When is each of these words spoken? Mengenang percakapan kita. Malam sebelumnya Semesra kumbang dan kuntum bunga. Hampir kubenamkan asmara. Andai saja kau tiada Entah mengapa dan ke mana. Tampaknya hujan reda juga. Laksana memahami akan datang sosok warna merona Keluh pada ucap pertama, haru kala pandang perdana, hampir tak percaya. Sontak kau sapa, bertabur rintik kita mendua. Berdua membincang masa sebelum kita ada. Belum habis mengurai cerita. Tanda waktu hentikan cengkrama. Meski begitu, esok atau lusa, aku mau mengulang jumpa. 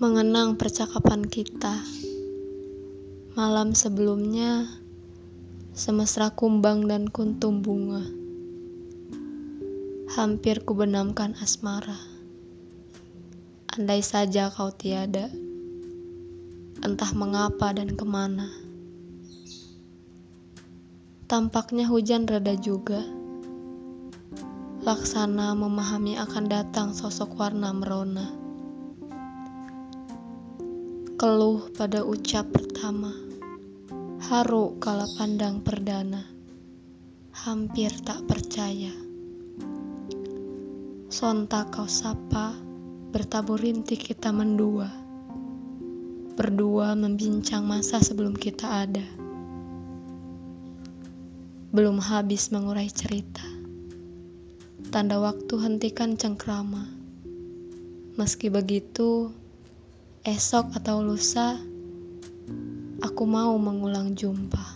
Mengenang 0.00 0.56
percakapan 0.56 1.28
kita. 1.28 1.76
Malam 3.36 3.76
sebelumnya 3.76 4.64
Semesra 5.76 6.32
kumbang 6.32 6.88
dan 6.88 7.04
kuntum 7.04 7.60
bunga. 7.60 8.00
Hampir 10.16 10.64
kubenamkan 10.64 11.36
asmara. 11.44 12.00
Andai 13.76 14.00
saja 14.00 14.48
kau 14.48 14.72
tiada 14.72 15.28
Entah 16.80 17.12
mengapa 17.12 17.68
dan 17.76 17.92
ke 17.92 18.08
mana. 18.08 18.48
Tampaknya 21.28 21.84
hujan 21.84 22.24
reda 22.24 22.56
juga. 22.56 23.04
Laksana 24.80 25.52
memahami 25.52 26.16
akan 26.16 26.48
datang 26.48 26.96
sosok 26.96 27.36
warna 27.36 27.76
merona 27.76 28.40
Keluh 31.20 31.68
pada 31.76 32.00
ucap 32.00 32.48
pertama, 32.48 33.12
haru 34.24 34.80
kala 34.80 35.04
pandang 35.20 35.60
perdana, 35.60 36.24
hampir 37.44 37.92
tak 38.00 38.24
percaya. 38.24 38.88
Sontak 41.12 41.76
kau 41.76 41.84
sapa, 41.84 42.56
bertabur 43.12 43.60
rintik 43.60 44.00
kita 44.00 44.32
mendua. 44.32 44.88
Berdua 46.40 46.96
membincang 46.96 47.68
masa 47.68 48.00
sebelum 48.00 48.32
kita 48.32 48.88
ada. 48.88 49.04
Belum 51.68 52.00
habis 52.00 52.48
mengurai 52.48 52.88
cerita. 52.88 53.44
Tanda 54.88 55.20
waktu 55.20 55.52
hentikan 55.60 56.16
cengkrama. 56.16 56.88
Meski 58.16 58.48
begitu, 58.48 59.36
esok 60.20 60.76
atau 60.76 61.00
lusa, 61.00 61.56
aku 63.00 63.24
mau 63.24 63.56
mengulang 63.56 64.12
jumpa. 64.12 64.69